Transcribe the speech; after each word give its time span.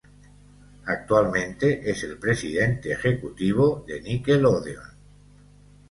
Actualmente 0.87 1.87
es 1.87 2.03
El 2.05 2.17
Presidente 2.17 2.91
Ejecutivo 2.91 3.85
de 3.87 4.01
Nickelodeon. 4.01 4.93